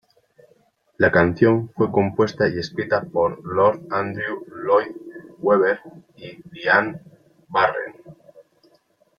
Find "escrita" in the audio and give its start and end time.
2.57-3.03